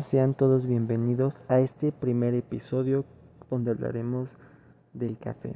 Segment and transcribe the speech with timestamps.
[0.00, 3.04] Sean todos bienvenidos a este primer episodio
[3.50, 4.30] donde hablaremos
[4.94, 5.54] del café.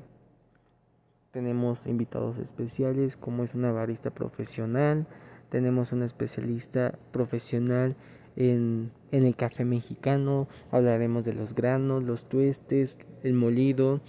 [1.31, 5.07] Tenemos invitados especiales como es una barista profesional,
[5.49, 7.97] tenemos una especialista profesional
[8.37, 14.03] en, en el café mexicano, hablaremos de los granos, los tuestes, el molido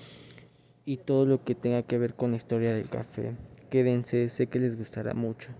[0.84, 3.38] y todo lo que tenga que ver con la historia del café.
[3.70, 5.52] Quédense, sé que les gustará mucho.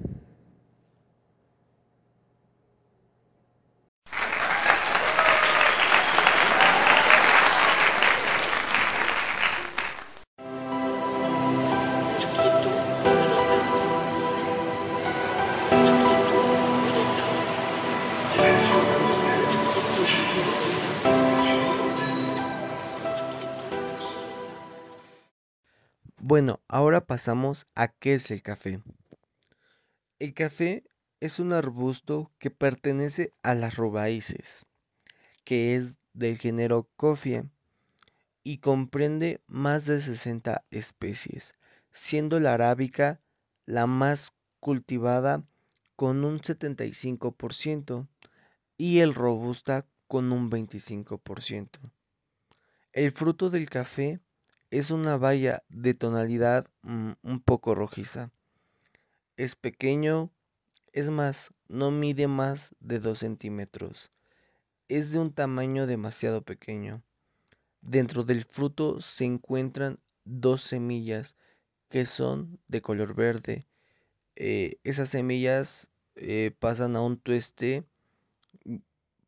[26.30, 28.83] Bueno, ahora pasamos a qué es el café.
[30.20, 30.84] El café
[31.22, 34.66] es un arbusto que pertenece a las raíces,
[35.45, 37.45] que es del género Coffea
[38.44, 41.56] y comprende más de 60 especies,
[41.94, 43.22] siendo la arábica
[43.66, 45.45] la más cultivada
[45.95, 48.06] con un 75%
[48.78, 51.69] y el robusta con un 25%.
[52.91, 54.19] El fruto del café
[54.69, 58.31] es una baya de tonalidad mm, un poco rojiza.
[59.37, 60.31] Es pequeño,
[60.91, 64.11] es más, no mide más de 2 centímetros.
[64.89, 67.03] Es de un tamaño demasiado pequeño.
[67.81, 71.38] Dentro del fruto se encuentran dos semillas
[71.89, 73.67] que son de color verde.
[74.35, 77.85] Eh, esas semillas eh, pasan a un tueste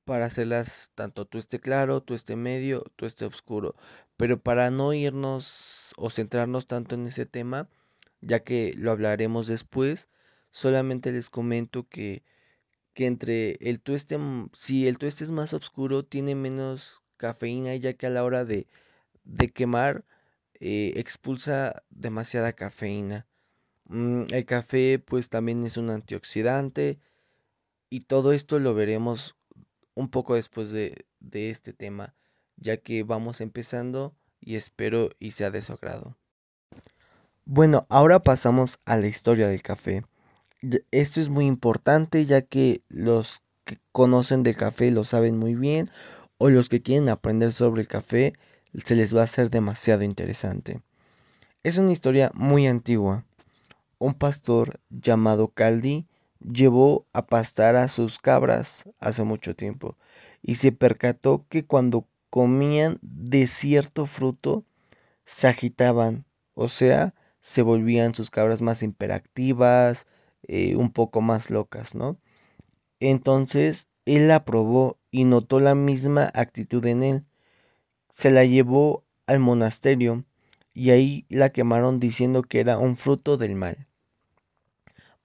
[0.10, 3.76] para hacerlas tanto tueste claro, tueste medio, tueste oscuro.
[4.18, 7.70] Pero para no irnos o centrarnos tanto en ese tema,
[8.20, 10.10] ya que lo hablaremos después,
[10.50, 12.24] solamente les comento que,
[12.94, 14.18] que entre el tueste,
[14.52, 18.66] si el tueste es más oscuro, tiene menos cafeína, ya que a la hora de,
[19.26, 20.06] de quemar
[20.60, 23.28] eh, expulsa demasiada cafeína.
[23.86, 26.98] Mm, el café pues también es un antioxidante
[27.92, 29.36] y todo esto lo veremos
[30.00, 30.96] un poco después de,
[31.34, 32.16] este tema,
[32.56, 36.18] ya que vamos empezando y espero y sea de su agrado.
[37.44, 40.06] Bueno, ahora pasamos a la historia del café.
[40.92, 45.90] Esto es muy importante ya que los que conocen del café lo saben muy bien
[46.38, 48.34] o los que quieren aprender sobre el café
[48.86, 50.82] se les va a hacer demasiado interesante.
[51.64, 53.26] Es una historia muy antigua.
[53.98, 56.08] Un pastor llamado Caldi
[56.40, 59.98] llevó a pastar a sus cabras hace mucho tiempo
[60.42, 64.64] y se percató que cuando comían de cierto fruto
[65.26, 70.08] se agitaban, o sea, se volvían sus cabras más imperactivas,
[70.48, 72.18] eh, un poco más locas, ¿no?
[73.00, 77.26] Entonces él la probó y notó la misma actitud en él.
[78.10, 80.26] Se la llevó al monasterio
[80.74, 83.89] y ahí la quemaron diciendo que era un fruto del mal.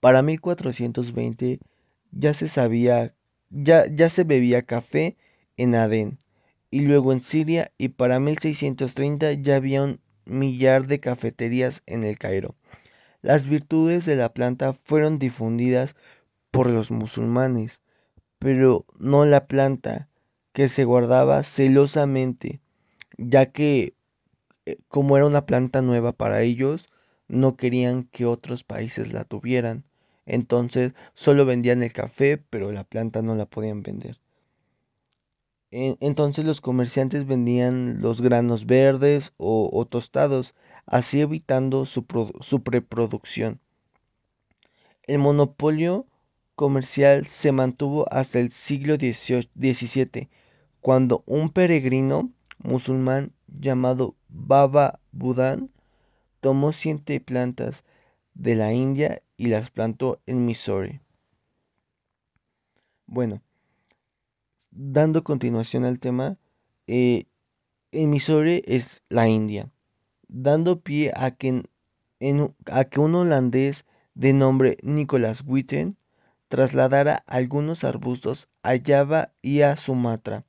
[0.05, 1.61] Para 1420
[2.11, 3.15] ya se sabía,
[3.49, 5.17] ya, ya se bebía café
[5.57, 6.19] en Adén
[6.71, 12.19] y luego en Siria y para 1630 ya había un millar de cafeterías en el
[12.19, 12.55] Cairo.
[13.23, 15.97] Las virtudes de la planta fueron difundidas
[16.51, 17.81] por los musulmanes,
[18.39, 20.11] pero no la planta,
[20.53, 22.61] que se guardaba celosamente,
[23.17, 23.95] ya que
[24.67, 26.91] eh, como era una planta nueva para ellos,
[27.27, 29.87] no querían que otros países la tuvieran.
[30.27, 34.19] Entonces solo vendían el café, pero la planta no la podían vender.
[35.71, 40.55] Entonces los comerciantes vendían los granos verdes o, tostados,
[40.87, 42.07] así evitando su,
[42.41, 43.59] su preproducción.
[45.03, 46.07] El monopolio
[46.55, 50.29] comercial se mantuvo hasta el siglo XVII,
[50.81, 55.71] cuando un peregrino musulmán llamado Baba Budan
[56.41, 57.85] tomó siete plantas
[58.35, 61.01] de la India y las plantó en Missouri.
[63.07, 63.43] Bueno,
[64.71, 66.39] dando continuación al tema,
[66.87, 67.27] eh,
[67.93, 69.71] en Missouri es la India,
[70.29, 71.63] dando pie a que,
[72.67, 75.97] a que un holandés de nombre Nicholas Witten
[76.49, 80.45] trasladara algunos arbustos a Java y a Sumatra.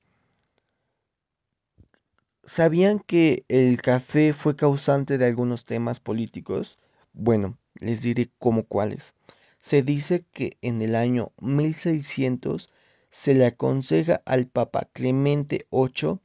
[2.43, 6.77] ¿Sabían que el café fue causante de algunos temas políticos?
[7.11, 9.15] Bueno, les diré cómo cuáles.
[9.59, 12.69] Se dice que en el año 1600
[13.09, 16.19] se le aconseja al Papa Clemente VIII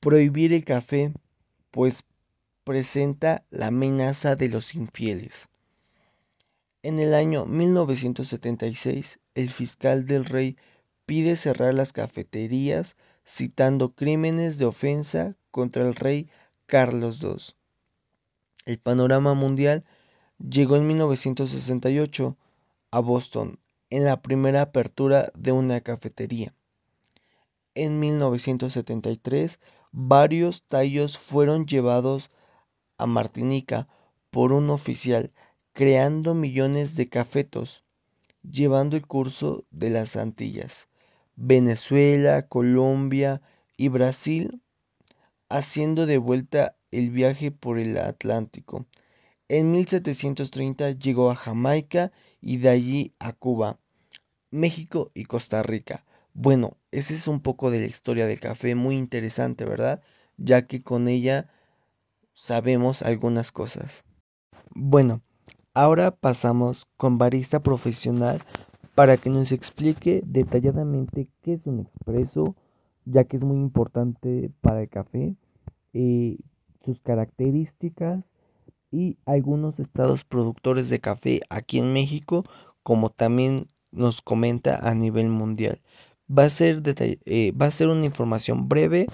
[0.00, 1.12] prohibir el café,
[1.70, 2.04] pues
[2.64, 5.48] presenta la amenaza de los infieles.
[6.82, 10.56] En el año 1976, el fiscal del rey
[11.04, 12.96] pide cerrar las cafeterías
[13.26, 16.30] citando crímenes de ofensa contra el rey
[16.66, 17.54] Carlos II.
[18.64, 19.84] El panorama mundial
[20.48, 22.36] llegó en 1968
[22.90, 23.58] a Boston
[23.90, 26.54] en la primera apertura de una cafetería.
[27.74, 29.60] En 1973,
[29.92, 32.30] varios tallos fueron llevados
[32.96, 33.88] a Martinica
[34.30, 35.32] por un oficial,
[35.72, 37.84] creando millones de cafetos,
[38.42, 40.88] llevando el curso de las Antillas,
[41.36, 43.42] Venezuela, Colombia
[43.76, 44.62] y Brasil,
[45.48, 48.86] haciendo de vuelta el viaje por el Atlántico.
[49.52, 53.80] En 1730 llegó a Jamaica y de allí a Cuba,
[54.52, 56.04] México y Costa Rica.
[56.34, 60.02] Bueno, esa es un poco de la historia del café, muy interesante, ¿verdad?
[60.36, 61.50] Ya que con ella
[62.32, 64.04] sabemos algunas cosas.
[64.72, 65.20] Bueno,
[65.74, 68.38] ahora pasamos con barista profesional
[68.94, 72.54] para que nos explique detalladamente qué es un expreso,
[73.04, 75.34] ya que es muy importante para el café,
[75.92, 76.38] eh,
[76.84, 78.29] sus características
[78.90, 82.44] y algunos estados productores de café aquí en México,
[82.82, 85.80] como también nos comenta a nivel mundial.
[86.30, 89.06] Va a ser, eh, va a ser una información breve,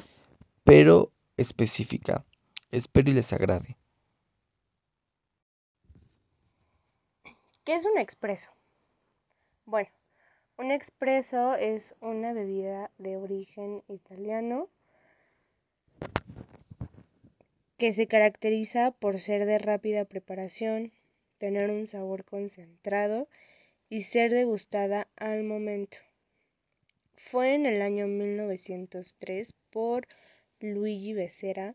[0.64, 2.24] pero específica.
[2.70, 3.76] Espero y les agrade.
[7.64, 8.50] ¿Qué es un expreso?
[9.64, 9.88] Bueno,
[10.56, 14.68] un expreso es una bebida de origen italiano
[17.76, 20.92] que se caracteriza por ser de rápida preparación,
[21.36, 23.28] tener un sabor concentrado
[23.88, 25.98] y ser degustada al momento.
[27.14, 30.08] Fue en el año 1903 por
[30.60, 31.74] Luigi Becerra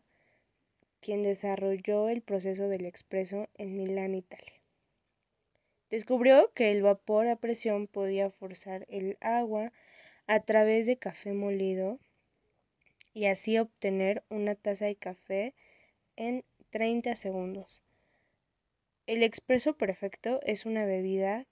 [1.00, 4.62] quien desarrolló el proceso del expreso en Milán, Italia.
[5.90, 9.72] Descubrió que el vapor a presión podía forzar el agua
[10.28, 11.98] a través de café molido
[13.12, 15.54] y así obtener una taza de café
[16.16, 17.82] en 30 segundos.
[19.06, 21.46] El expreso perfecto es una bebida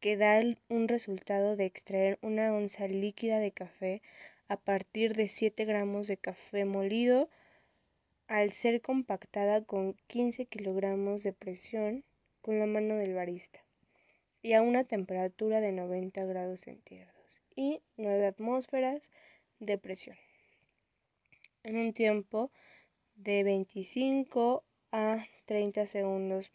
[0.00, 4.02] que da un resultado de extraer una onza líquida de café
[4.48, 7.30] a partir de 7 gramos de café molido
[8.26, 12.04] al ser compactada con 15 kilogramos de presión
[12.40, 13.64] con la mano del barista
[14.42, 19.10] y a una temperatura de 90 grados centígrados y 9 atmósferas
[19.60, 20.16] de presión
[21.62, 22.50] en un tiempo
[23.22, 26.50] de 25 a 30 segundos.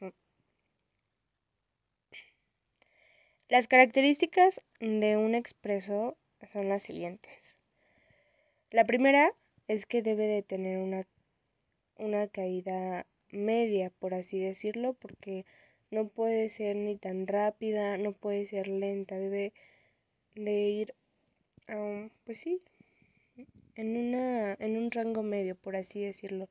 [3.48, 6.18] Las características de un expreso
[6.52, 7.58] son las siguientes.
[8.69, 9.31] La primera
[9.68, 11.08] es que debe de tener una,
[11.98, 15.46] una caída media, por así decirlo, porque
[15.90, 19.54] no puede ser ni tan rápida, no puede ser lenta, debe
[20.36, 20.96] de ir,
[22.25, 22.62] pues sí,
[23.77, 26.50] en, una, en un rango medio, por así decirlo.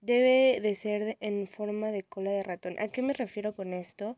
[0.00, 2.76] Debe de ser en forma de cola de ratón.
[2.78, 4.16] ¿A qué me refiero con esto?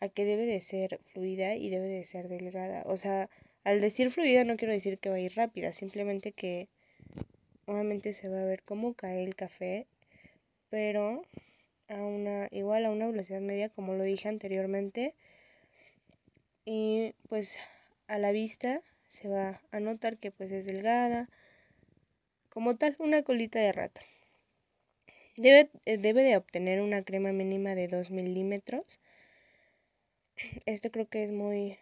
[0.00, 2.82] A que debe de ser fluida y debe de ser delgada.
[2.86, 3.30] O sea,
[3.64, 6.68] al decir fluida no quiero decir que va a ir rápida, simplemente que
[7.66, 9.86] obviamente se va a ver cómo cae el café,
[10.68, 11.22] pero
[11.88, 15.14] a una igual a una velocidad media como lo dije anteriormente.
[16.64, 17.58] Y pues
[18.08, 21.28] a la vista se va a notar que pues es delgada,
[22.48, 24.04] como tal, una colita de ratón.
[25.36, 29.00] Debe, eh, debe de obtener una crema mínima de 2 milímetros.
[30.66, 31.78] Esto creo que es muy,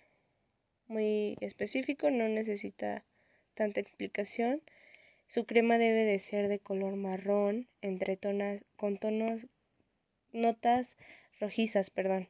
[0.87, 3.04] muy específico, no necesita
[3.54, 4.62] tanta explicación.
[5.26, 9.47] Su crema debe de ser de color marrón, entre tonas, con tonos,
[10.32, 10.97] notas
[11.40, 12.28] rojizas, perdón.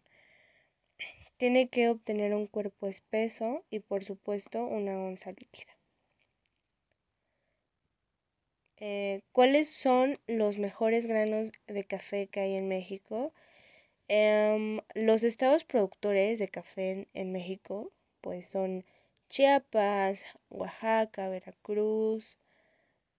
[1.38, 5.72] Tiene que obtener un cuerpo espeso y por supuesto una onza líquida.
[8.78, 13.32] Eh, ¿Cuáles son los mejores granos de café que hay en México?
[14.08, 18.84] Em, los estados productores de café en, México pues son
[19.28, 22.36] Chiapas, Oaxaca, Veracruz,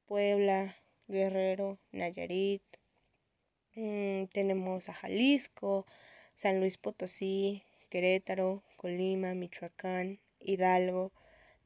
[0.07, 0.75] Puebla,
[1.07, 2.63] Guerrero, Nayarit.
[3.75, 5.85] Mm, tenemos a Jalisco,
[6.35, 11.12] San Luis Potosí, Querétaro, Colima, Michoacán, Hidalgo,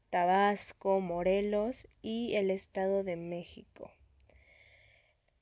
[0.09, 3.91] Tabasco, Morelos y el Estado de México.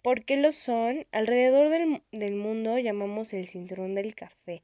[0.01, 1.05] ¿Por qué lo son?
[1.11, 4.63] Alrededor del, del, mundo llamamos el cinturón del café,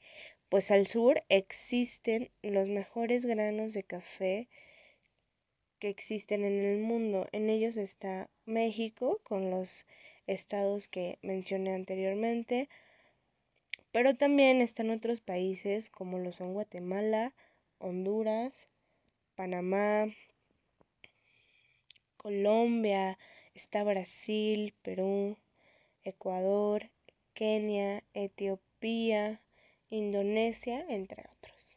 [0.49, 4.49] pues al sur existen los mejores granos de café
[5.79, 7.27] que existen en el mundo.
[7.31, 9.85] En ellos está México, con los
[10.25, 12.69] estados que mencioné anteriormente,
[13.97, 17.33] pero también están otros países como lo son Guatemala,
[17.79, 18.69] Honduras,
[19.33, 20.05] Panamá,
[22.15, 23.17] Colombia,
[23.55, 25.35] está Brasil, Perú,
[26.03, 26.91] Ecuador,
[27.33, 29.41] Kenia, Etiopía,
[29.89, 31.75] Indonesia, entre otros.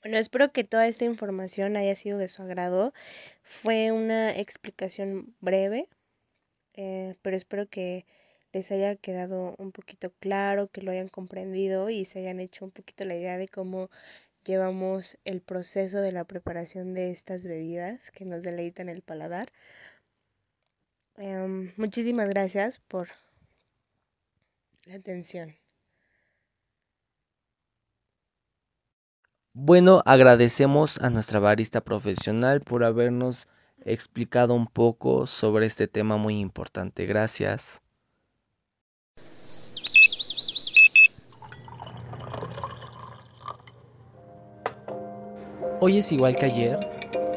[0.00, 2.94] Bueno, espero que toda esta información haya sido de su agrado.
[3.42, 5.90] Fue una explicación breve,
[6.72, 8.06] eh, pero espero que
[8.56, 12.70] les haya quedado un poquito claro, que lo hayan comprendido y se hayan hecho un
[12.70, 13.90] poquito la idea de cómo
[14.46, 19.52] llevamos el proceso de la preparación de estas bebidas que nos deleitan el paladar.
[21.18, 23.08] Em, muchísimas gracias por
[24.86, 25.54] la atención.
[29.52, 33.48] Bueno, agradecemos a nuestra barista profesional por habernos
[33.84, 37.04] explicado un poco sobre este tema muy importante.
[37.04, 37.82] Gracias.
[45.88, 46.80] Hoy es igual que ayer,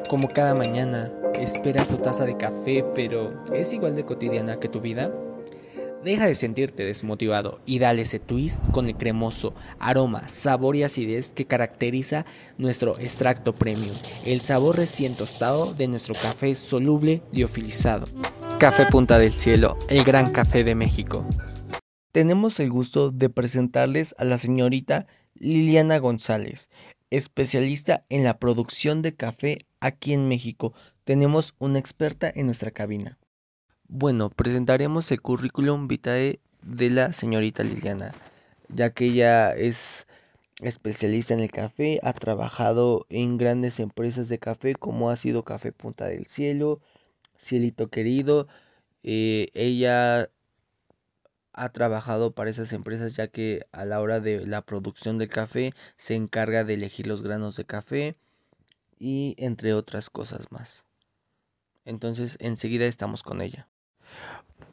[0.10, 4.82] como cada mañana, esperas tu taza de café, pero ¿es igual de cotidiana que tu
[4.82, 5.14] vida?
[6.04, 11.32] Deja de sentirte desmotivado y dale ese twist con el cremoso aroma, sabor y acidez
[11.32, 12.26] que caracteriza
[12.58, 18.08] nuestro extracto premium, el sabor recién tostado de nuestro café soluble liofilizado.
[18.58, 21.24] Café Punta del Cielo, el gran café de México.
[22.12, 26.72] Tenemos el gusto de presentarles a la señorita Liliana González,
[27.10, 30.74] especialista en la producción de café aquí en México.
[31.04, 33.18] Tenemos una experta en nuestra cabina.
[33.88, 38.12] Bueno, presentaremos el currículum vitae de la señorita Liliana,
[38.68, 40.08] ya que ella es
[40.62, 45.72] especialista en el café, ha trabajado en grandes empresas de café como ha sido Café
[45.72, 46.82] Punta del Cielo,
[47.38, 48.48] Cielito Querido.
[49.04, 50.30] Eh, ella
[51.60, 55.74] ha trabajado para esas empresas ya que a la hora de la producción del café
[55.98, 58.16] se encarga de elegir los granos de café
[58.98, 60.86] y entre otras cosas más.
[61.84, 63.68] Entonces enseguida estamos con ella.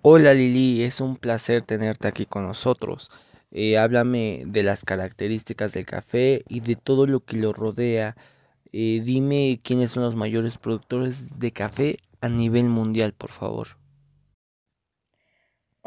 [0.02, 3.10] Hola Lili, es un placer tenerte aquí con nosotros.
[3.50, 8.16] Eh, háblame de las características del café y de todo lo que lo rodea.
[8.70, 13.76] Eh, dime quiénes son los mayores productores de café a nivel mundial, por favor.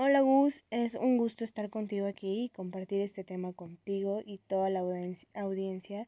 [0.01, 4.69] Hola Gus, es un gusto estar contigo aquí y compartir este tema contigo y toda
[4.69, 6.07] la audiencia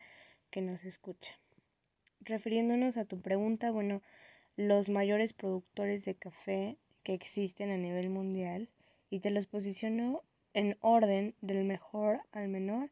[0.50, 1.38] que nos escucha.
[2.22, 4.02] Refiriéndonos a tu pregunta, bueno,
[4.56, 8.70] los mayores productores de café que existen a nivel mundial
[9.10, 12.92] y te los posiciono en orden del mejor al menor.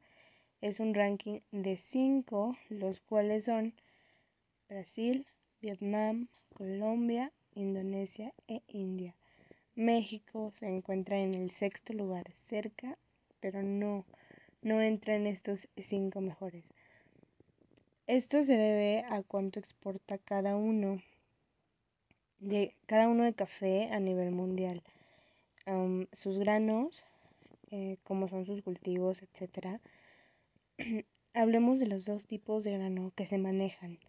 [0.60, 3.74] Es un ranking de cinco, los cuales son
[4.68, 5.26] Brasil,
[5.62, 9.16] Vietnam, Colombia, Indonesia e India.
[9.80, 12.98] México se encuentra en el sexto lugar, cerca,
[13.40, 14.06] pero no,
[14.62, 16.74] no entra en estos cinco mejores.
[18.06, 21.02] Esto se debe a cuánto exporta cada uno
[22.40, 24.84] de cada uno de café a nivel mundial.
[26.12, 27.06] sus granos,
[27.72, 29.80] eh, cómo son sus cultivos, etc.
[31.34, 34.00] Hablemos de los dos tipos de grano que se manejan.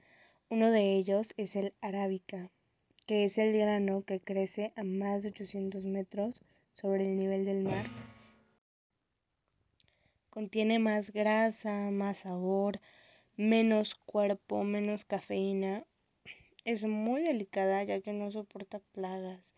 [0.49, 2.51] Uno de ellos es el arábica,
[3.11, 7.65] que es el grano que crece a más de 800 metros sobre el nivel del
[7.65, 7.85] mar.
[10.29, 12.81] Contiene más grasa, más sabor,
[13.35, 15.85] menos cuerpo, menos cafeína.
[16.65, 19.57] Es muy delicada ya que no soporta plagas,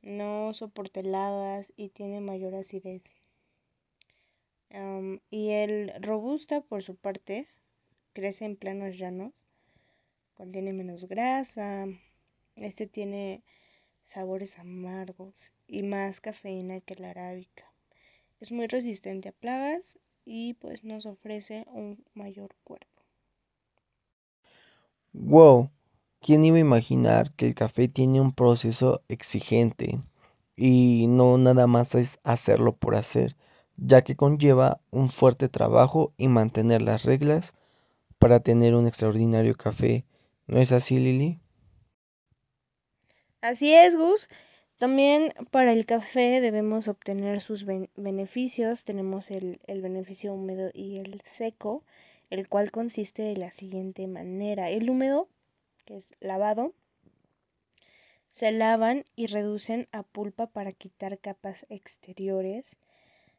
[0.00, 3.12] no soporta heladas y tiene mayor acidez.
[5.28, 7.48] y el robusta, por su parte,
[8.14, 9.44] crece en planos llanos,
[10.32, 11.86] contiene menos grasa,
[12.56, 13.44] este tiene
[14.04, 17.72] sabores amargos y más cafeína que la arábica.
[18.40, 23.02] Es muy resistente a plagas y pues nos ofrece un mayor cuerpo.
[25.14, 25.70] Wow,
[26.20, 30.00] ¿quién iba a imaginar que el café tiene un proceso exigente
[30.56, 33.36] y no nada más es hacerlo por hacer,
[33.78, 37.54] ya que conlleva un fuerte trabajo y mantener las reglas
[38.18, 40.06] para tener un extraordinario café?
[40.48, 41.41] ¿No es así, Lili?
[43.42, 44.28] Así es, Gus.
[44.78, 48.84] También para el café debemos obtener sus beneficios.
[48.84, 51.82] Tenemos el, el, beneficio húmedo y el seco,
[52.30, 54.70] el cual consiste de la siguiente manera.
[54.70, 55.28] El húmedo,
[55.84, 56.72] que es lavado,
[58.30, 62.76] se lavan y reducen a pulpa para quitar capas exteriores.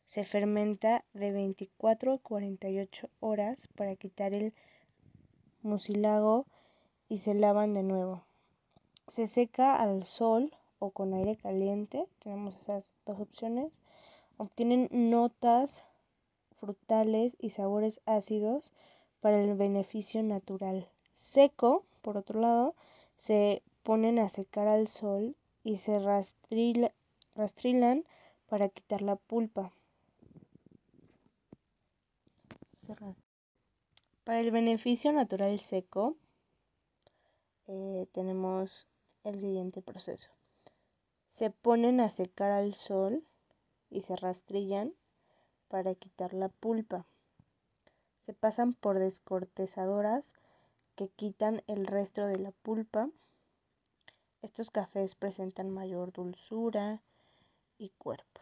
[0.05, 4.53] Se fermenta de 24 a 48 horas para quitar el
[5.61, 6.45] mucilago
[7.07, 8.25] y se lavan de nuevo.
[9.07, 13.81] Se seca al sol o con aire caliente, tenemos esas dos opciones.
[14.37, 15.83] Obtienen notas
[16.55, 18.73] frutales y sabores ácidos
[19.21, 20.89] para el beneficio natural.
[21.13, 22.75] Seco, por otro lado,
[23.17, 28.05] se ponen a secar al sol y se rastrilan
[28.47, 29.71] para quitar la pulpa.
[34.23, 36.17] Para el beneficio natural seco
[37.67, 38.87] eh, tenemos
[39.23, 40.31] el siguiente proceso.
[41.27, 43.25] Se ponen a secar al sol
[43.89, 44.93] y se rastrillan
[45.67, 47.05] para quitar la pulpa.
[48.17, 50.35] Se pasan por descortezadoras
[50.95, 53.09] que quitan el resto de la pulpa.
[54.41, 57.01] Estos cafés presentan mayor dulzura
[57.77, 58.41] y cuerpo.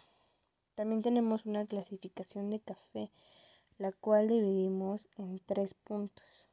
[0.76, 3.12] También tenemos una clasificación de café,
[3.78, 6.48] la cual dividimos en tres puntos.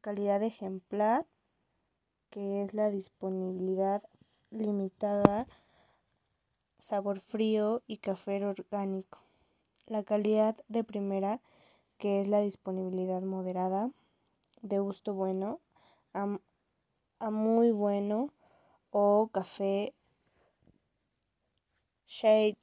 [0.00, 1.26] Calidad ejemplar,
[2.30, 4.02] que es la disponibilidad
[4.50, 5.46] limitada,
[6.80, 9.20] sabor frío y café orgánico.
[9.86, 11.40] La calidad de primera,
[11.98, 13.90] que es la disponibilidad moderada,
[14.62, 15.60] de gusto bueno,
[16.12, 18.30] a, muy bueno
[18.90, 19.94] o café
[22.06, 22.56] shade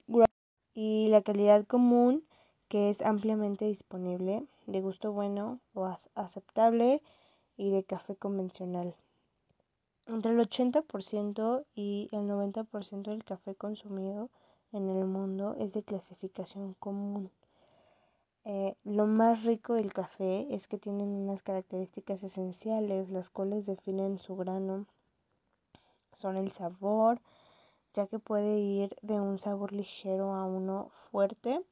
[0.74, 2.25] y la calidad común
[2.67, 7.03] que es ampliamente disponible, de gusto bueno o aceptable
[7.55, 8.96] y de café convencional.
[10.05, 14.29] Entre el 80% y el 90% del café consumido
[14.74, 17.31] en el mundo es de clasificación común.
[18.43, 24.19] Eh, lo más rico del café es que tienen unas características esenciales, las cuales definen
[24.19, 24.88] su grano.
[26.12, 27.22] Son el sabor,
[27.93, 31.63] ya que puede ir de un sabor ligero a uno fuerte.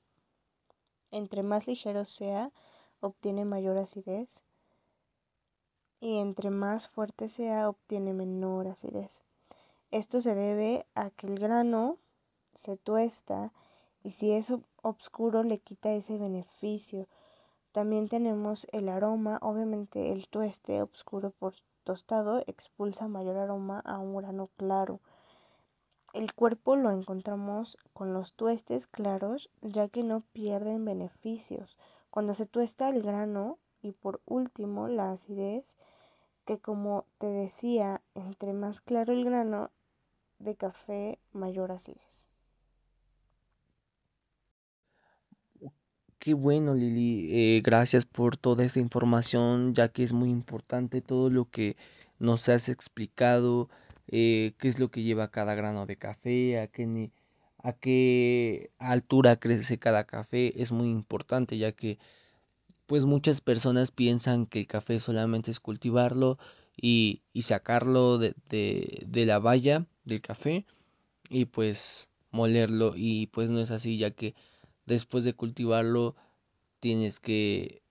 [1.12, 2.54] Entre más ligero sea,
[3.02, 4.46] obtiene mayor acidez.
[6.02, 9.24] Y entre más fuerte sea, obtiene menor acidez.
[9.92, 11.98] Esto se debe a que el grano
[12.56, 13.54] se tuesta
[14.04, 17.08] y si es oscuro le quita ese beneficio.
[17.72, 24.16] También tenemos el aroma, obviamente el tueste oscuro por tostado expulsa mayor aroma a un
[24.16, 25.00] grano claro.
[26.14, 31.78] El cuerpo lo encontramos con los tuestes claros ya que no pierden beneficios.
[32.10, 35.78] Cuando se tuesta el grano y por último la acidez
[36.46, 39.72] que como te decía, entre más claro el grano
[40.40, 42.28] de café, mayor acidez.
[46.20, 47.30] Qué bueno, Lili.
[47.58, 51.78] Eh, gracias por toda esa información, ya que es muy importante todo lo que
[52.20, 53.70] nos has explicado,
[54.08, 57.12] eh, qué es lo que lleva cada grano de café, a qué,
[57.58, 60.62] a qué altura crece cada café.
[60.62, 61.98] Es muy importante, ya que
[62.92, 66.38] pues muchas personas piensan que el café solamente es cultivarlo
[66.76, 70.66] y, y sacarlo de, de, de la valla del café
[71.30, 74.36] y pues molerlo y pues no es así, ya que
[74.86, 76.18] después de cultivarlo
[76.82, 77.82] tienes que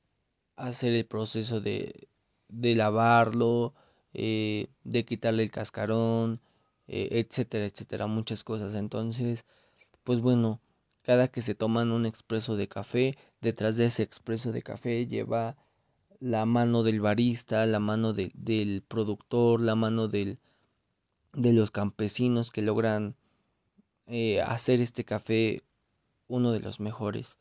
[0.56, 2.08] hacer el proceso de,
[2.48, 3.74] de lavarlo,
[4.14, 6.42] eh, de quitarle el cascarón,
[6.88, 8.74] eh, etcétera, etcétera, muchas cosas.
[8.74, 9.46] Entonces,
[10.04, 10.60] pues bueno,
[11.02, 15.56] cada que se toman un expreso de café, detrás de ese expreso de café lleva
[16.20, 20.38] la mano del barista, la mano del productor, la mano del,
[21.32, 23.16] de los campesinos que logran
[24.06, 25.62] eh, hacer este café
[26.28, 27.38] uno de los mejores.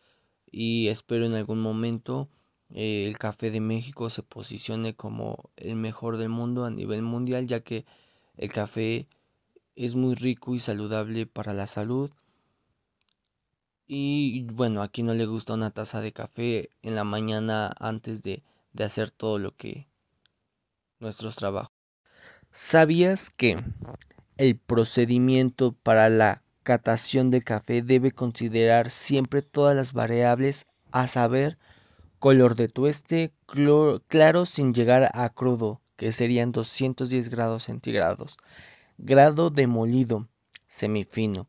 [0.50, 2.30] Y espero en algún momento
[2.70, 7.48] eh, el café de México se posicione como el mejor del mundo a nivel mundial
[7.48, 7.86] ya que
[8.38, 9.08] el café
[9.76, 12.12] es muy rico y saludable para la salud
[13.92, 18.44] y bueno aquí no le gusta una taza de café en la mañana antes de,
[18.72, 19.88] de hacer todo lo que
[21.00, 21.74] nuestros trabajos.
[22.52, 23.58] ¿Sabías que
[24.38, 31.58] el procedimiento para la catación de café debe considerar siempre todas las variables, a saber,
[32.20, 33.34] color de tueste
[34.08, 38.38] claro sin llegar a crudo, que serían 210 grados centígrados,
[39.00, 40.28] grado de molido,
[40.68, 41.48] semifino,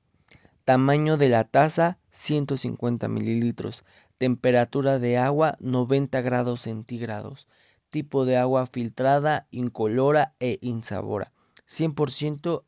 [0.64, 3.84] tamaño de la taza 150 mililitros,
[4.18, 7.46] temperatura de agua 90 grados centígrados,
[7.90, 11.32] tipo de agua filtrada, incolora e insabora,
[11.66, 12.64] 100%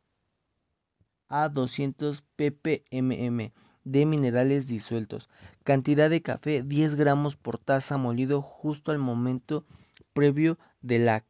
[1.29, 3.53] a 200 ppm
[3.85, 5.29] de minerales disueltos.
[5.65, 9.65] Cantidad de café 10 gramos por taza molido justo al momento
[10.13, 11.25] previo de la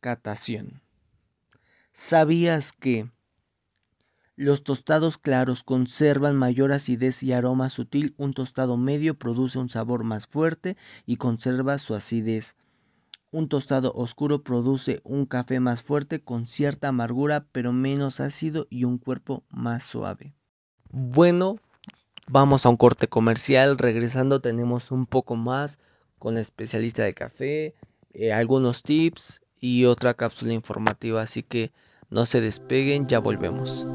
[0.00, 0.80] catación.
[1.92, 3.10] ¿Sabías que
[4.36, 8.14] los tostados claros conservan mayor acidez y aroma sutil?
[8.16, 12.56] Un tostado medio produce un sabor más fuerte y conserva su acidez.
[13.30, 18.84] Un tostado oscuro produce un café más fuerte con cierta amargura pero menos ácido y
[18.84, 20.34] un cuerpo más suave.
[20.90, 21.56] Bueno,
[22.28, 23.78] vamos a un corte comercial.
[23.78, 25.78] Regresando tenemos un poco más
[26.18, 27.74] con la especialista de café,
[28.12, 31.72] eh, algunos tips y otra cápsula informativa, así que
[32.10, 33.86] no se despeguen, ya volvemos.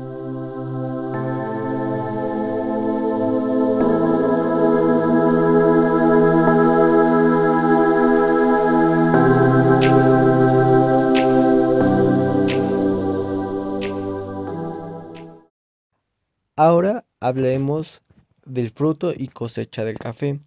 [16.62, 18.02] Ahora hablemos
[18.46, 20.42] del fruto y cosecha del café.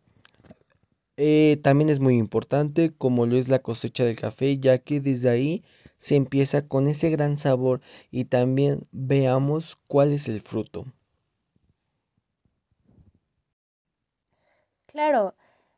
[1.16, 5.30] Eh, también es muy importante como lo es la cosecha del café, ya que desde
[5.30, 5.64] ahí
[5.96, 10.84] se empieza con ese gran sabor y también veamos cuál es el fruto.
[14.84, 15.34] Claro,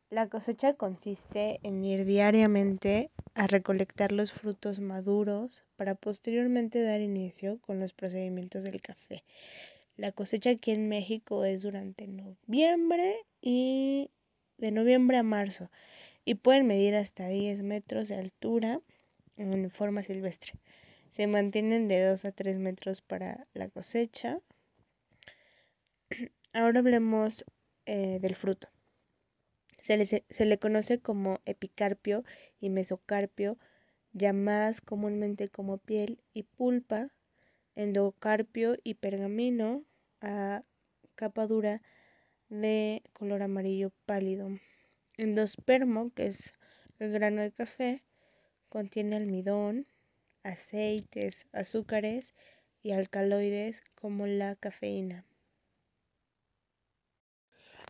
[0.09, 7.57] la cosecha consiste en ir diariamente a recolectar los frutos maduros para posteriormente dar inicio
[7.61, 9.23] con los procedimientos del café.
[9.97, 14.11] La cosecha aquí en México es durante noviembre y
[14.57, 15.71] de noviembre a marzo
[16.25, 18.81] y pueden medir hasta 10 metros de altura
[19.37, 20.53] en forma silvestre.
[21.09, 24.41] Se mantienen de 2 a 3 metros para la cosecha.
[26.51, 27.45] Ahora hablemos
[27.85, 28.67] eh, del fruto.
[29.79, 32.25] Se le, se le conoce como epicarpio
[32.59, 33.57] y mesocarpio,
[34.11, 37.14] llamadas comúnmente como piel y pulpa
[37.75, 39.85] endocarpio y pergamino
[40.21, 40.61] a
[41.15, 41.81] capa dura
[42.49, 44.49] de color amarillo pálido.
[45.17, 46.53] Endospermo, que es
[46.99, 48.03] el grano de café,
[48.69, 49.87] contiene almidón,
[50.43, 52.35] aceites, azúcares
[52.83, 55.25] y alcaloides como la cafeína.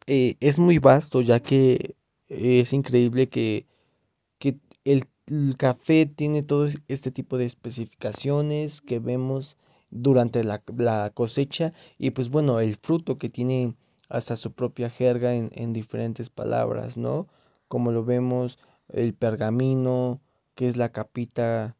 [0.08, 1.96] Eh, es muy vasto ya que
[2.28, 3.66] es increíble que,
[4.40, 9.58] que el, el café tiene todo este tipo de especificaciones que vemos
[9.90, 10.62] durante la,
[11.14, 13.76] cosecha y pues bueno, el fruto que tiene
[14.10, 17.28] hasta su propia jerga en, diferentes palabras, ¿no?
[17.68, 20.22] Como lo vemos, el pergamino,
[20.56, 21.76] que es la capita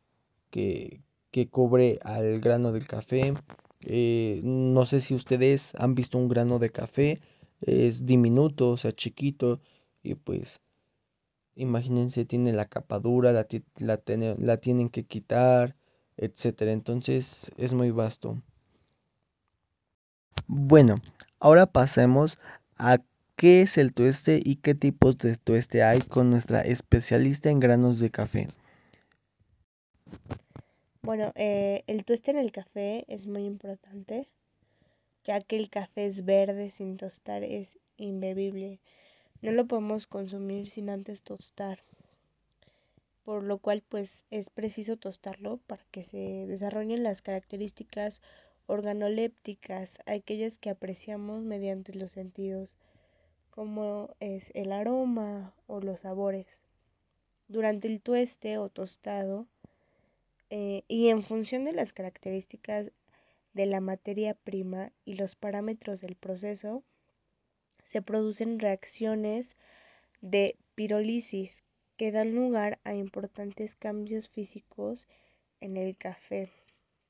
[0.50, 3.34] que, que cubre al grano del café.
[3.82, 7.22] Eh, no sé si ustedes han visto un grano de café,
[7.62, 9.60] es diminuto, o sea, chiquito,
[10.02, 10.62] y pues
[11.56, 13.48] imagínense, tiene la capa dura, la,
[13.80, 14.02] la,
[14.38, 15.76] la tienen que quitar,
[16.18, 16.72] etcétera.
[16.72, 18.42] Entonces es muy vasto.
[20.48, 20.96] Bueno,
[21.40, 22.38] ahora pasemos
[22.78, 23.00] a
[23.36, 28.00] qué es el tueste y qué tipos de tueste hay con nuestra especialista en granos
[28.00, 28.48] de café.
[31.02, 34.30] Bueno, eh, el tueste en el café es muy importante,
[35.24, 38.80] ya que el café es verde sin tostar, es imbebible.
[39.42, 41.84] No lo podemos consumir sin antes tostar
[43.26, 48.22] por lo cual pues es preciso tostarlo para que se desarrollen las características
[48.68, 52.78] organolépticas, aquellas que apreciamos mediante los sentidos,
[53.50, 56.64] como es el aroma o los sabores.
[57.48, 59.48] Durante el tueste o tostado,
[60.52, 62.92] eh, y en función de las características
[63.54, 66.84] de la materia prima y los parámetros del proceso,
[67.84, 69.58] se producen reacciones
[70.22, 71.64] de pirólisis
[71.98, 75.08] que dan lugar a importantes cambios físicos
[75.62, 76.50] en el café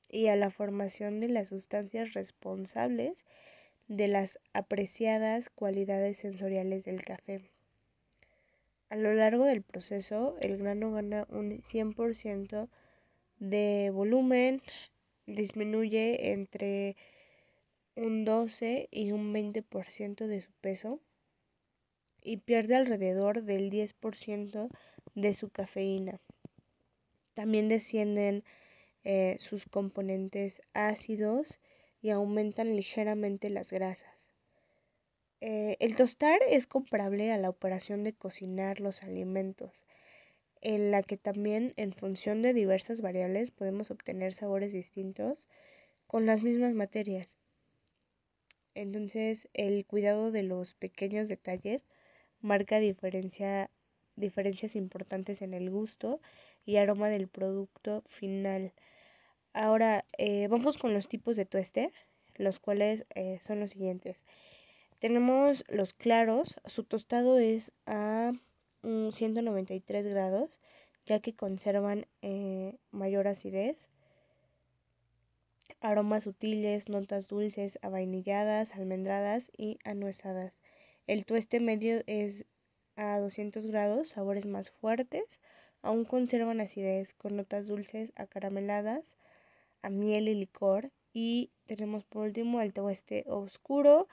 [0.08, 3.26] y a la formación de las sustancias responsables
[3.88, 7.40] de las apreciadas cualidades sensoriales del café.
[8.88, 12.68] A lo largo del proceso, el grano gana un 100%
[13.38, 14.62] de volumen,
[15.26, 16.96] disminuye entre
[17.96, 21.00] un 12 y un 20% de su peso
[22.26, 24.68] y pierde alrededor del 10%
[25.14, 26.20] de su cafeína.
[27.34, 28.42] También descienden
[29.04, 31.60] eh, sus componentes ácidos
[32.02, 34.28] y aumentan ligeramente las grasas.
[35.40, 39.86] Eh, el tostar es comparable a la operación de cocinar los alimentos,
[40.60, 45.48] en la que también en función de diversas variables podemos obtener sabores distintos
[46.08, 47.38] con las mismas materias.
[48.74, 51.84] Entonces el cuidado de los pequeños detalles
[52.46, 53.70] marca diferencia,
[54.14, 56.20] diferencias importantes en el gusto
[56.64, 58.72] y aroma del producto final.
[59.52, 61.92] Ahora eh, vamos con los tipos de tueste,
[62.36, 64.24] los cuales eh, son los siguientes.
[64.98, 68.32] Tenemos los claros, su tostado es a
[68.82, 70.60] 193 grados,
[71.04, 73.90] ya que conservan eh, mayor acidez.
[75.80, 80.60] Aromas sutiles, notas dulces, avainilladas, almendradas y anuesadas.
[81.06, 82.46] El tueste medio es
[82.96, 85.40] a 200 grados, sabores más fuertes,
[85.80, 89.16] aún conservan acidez con notas dulces acarameladas,
[89.82, 90.90] a miel y licor.
[91.12, 94.08] Y tenemos por último el tueste oscuro,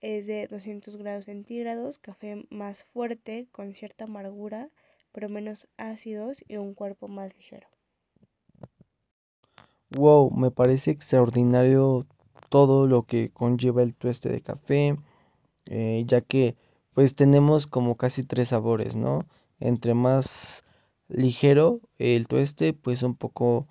[0.00, 4.68] es de 200 grados centígrados, café más fuerte, con cierta amargura,
[5.12, 7.66] pero menos ácidos y un cuerpo más ligero.
[9.96, 12.06] Wow, me parece extraordinario
[12.50, 14.96] todo lo que conlleva el tueste de café,
[15.66, 16.56] eh, ya que
[16.92, 19.26] pues tenemos como casi tres sabores, ¿no?
[19.60, 20.64] Entre más
[21.08, 23.66] ligero el tueste, pues un poco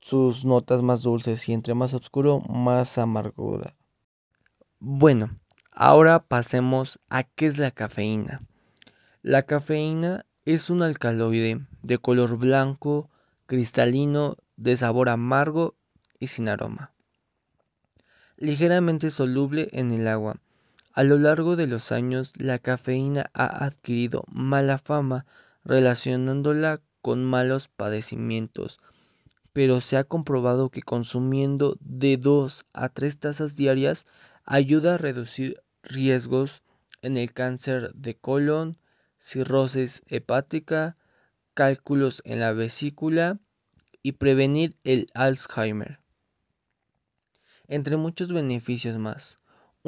[0.00, 3.74] sus notas más dulces y entre más oscuro, más amargura.
[4.80, 5.38] Bueno,
[5.72, 8.42] ahora pasemos a qué es la cafeína.
[9.22, 13.10] La cafeína es un alcaloide de color blanco,
[13.46, 15.76] cristalino, de sabor amargo
[16.18, 16.92] y sin aroma.
[18.36, 20.40] Ligeramente soluble en el agua.
[20.98, 25.26] A lo largo de los años, la cafeína ha adquirido mala fama
[25.64, 28.80] relacionándola con malos padecimientos,
[29.52, 34.06] pero se ha comprobado que consumiendo de 2 a 3 tazas diarias
[34.44, 36.64] Ayuda a reducir riesgos
[37.00, 38.76] en el cáncer de colon,
[39.20, 40.96] cirrosis hepática,
[41.54, 43.38] cálculos en la vesícula
[44.02, 46.00] y prevenir el Alzheimer.
[47.68, 49.38] Entre muchos beneficios más,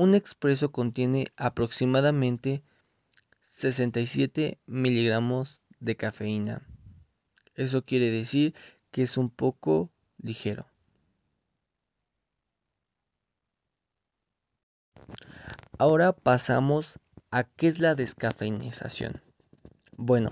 [0.00, 2.62] un expreso contiene aproximadamente
[3.42, 6.66] 67 miligramos de cafeína.
[7.54, 8.54] Eso quiere decir
[8.92, 10.64] que es un poco ligero.
[15.76, 16.98] Ahora pasamos
[17.30, 19.20] a qué es la descafeinización.
[19.98, 20.30] Bueno,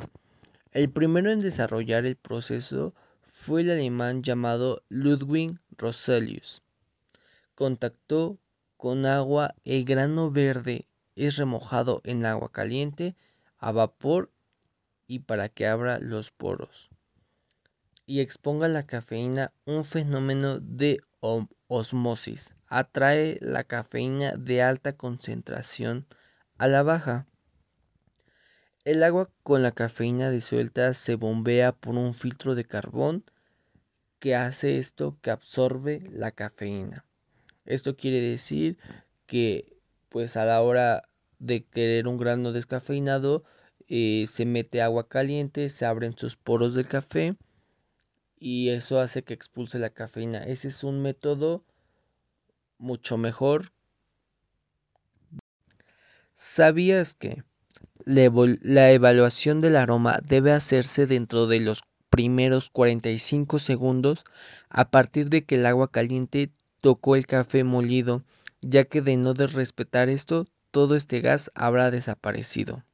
[0.73, 6.63] el primero en desarrollar el proceso fue el alemán llamado Ludwig Roselius.
[7.55, 8.39] Contactó
[8.79, 13.15] con agua, el grano verde es remojado en agua caliente
[13.59, 14.33] a vapor
[15.07, 16.89] y para que abra los poros
[18.09, 26.07] y exponga la cafeína un fenómeno de osmosis atrae la cafeína de alta concentración
[26.57, 27.27] a la baja.
[28.85, 33.25] El agua con la cafeína disuelta se bombea por un filtro de carbón
[34.21, 37.05] que hace esto que absorbe la cafeína.
[37.69, 38.79] Esto quiere decir
[39.27, 39.77] que
[40.09, 41.03] pues a la hora
[41.39, 43.45] de querer un grano descafeinado
[43.89, 47.37] eh, se mete agua caliente, se abren sus poros del café
[48.39, 50.45] y eso hace que expulse la cafeína.
[50.45, 51.63] Ese es un método
[52.79, 53.73] mucho mejor.
[56.33, 57.43] ¿Sabías que
[58.07, 64.25] la, evaluación del aroma debe hacerse dentro de los primeros 45 segundos
[64.71, 68.25] a partir de que el agua caliente tocó el café molido,
[68.61, 72.85] ya que de no respetar esto, todo este gas habrá desaparecido?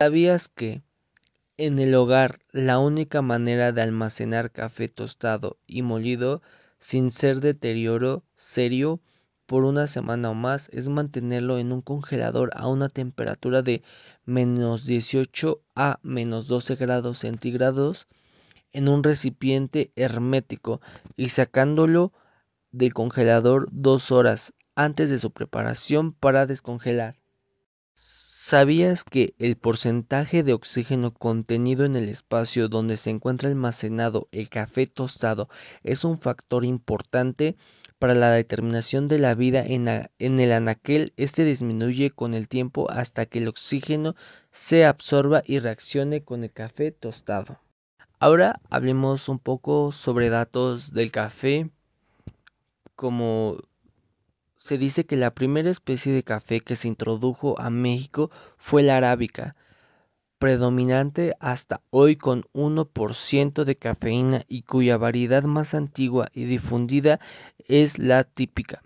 [0.00, 0.82] ¿Sabías que
[1.56, 6.42] en el hogar la única manera de almacenar café tostado y molido
[6.78, 9.00] sin ser deterioro serio
[9.46, 13.82] por una semana o más es mantenerlo en un congelador a una temperatura de
[14.26, 18.08] menos 18 a menos 12 grados centígrados
[18.72, 20.82] en un recipiente hermético
[21.16, 22.12] y sacándolo
[22.76, 27.16] del congelador dos horas antes de su preparación para descongelar.
[27.94, 34.50] ¿Sabías que el porcentaje de oxígeno contenido en el espacio donde se encuentra almacenado el
[34.50, 35.48] café tostado
[35.82, 37.56] es un factor importante
[37.98, 39.88] para la determinación de la vida en,
[40.38, 41.14] el anaquel?
[41.16, 44.14] Este disminuye con el tiempo hasta que el oxígeno
[44.50, 47.58] se absorba y reaccione con el café tostado.
[48.20, 51.70] Ahora hablemos un poco sobre datos del café
[52.96, 53.58] como
[54.56, 58.96] se dice que la primera especie de café que se introdujo a México fue la
[58.96, 59.54] arábica,
[60.38, 67.20] predominante hasta hoy con 1% de cafeína y cuya variedad más antigua y difundida
[67.68, 68.82] es la típica,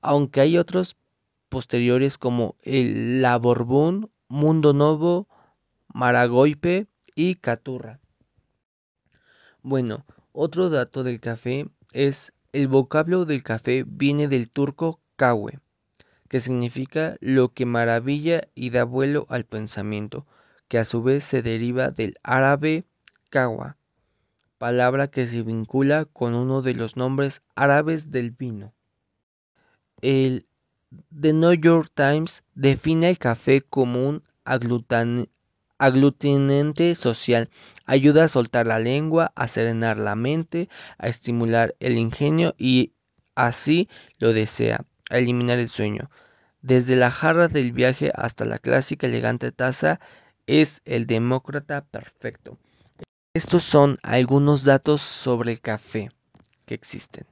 [0.00, 0.96] aunque hay otros
[1.48, 5.28] posteriores como el La Borbón, Mundo Novo,
[5.88, 8.00] Maragoipe y Caturra.
[9.62, 15.60] Bueno, otro dato del café es el vocablo del café viene del turco kawe,
[16.28, 20.26] que significa lo que maravilla y da vuelo al pensamiento,
[20.68, 22.84] que a su vez se deriva del árabe
[23.28, 23.76] kawa,
[24.58, 28.72] palabra que se vincula con uno de los nombres árabes del vino.
[30.00, 30.46] El
[31.20, 34.24] The New York Times define el café como un
[35.78, 37.48] aglutinante social.
[37.90, 42.92] Ayuda a soltar la lengua, a serenar la mente, a estimular el ingenio y
[43.34, 43.88] así
[44.20, 46.08] lo desea, a eliminar el sueño.
[46.62, 49.98] Desde la jarra del viaje hasta la clásica elegante taza
[50.46, 52.58] es el demócrata perfecto.
[53.34, 56.12] Estos son algunos datos sobre el café
[56.66, 57.26] que existen.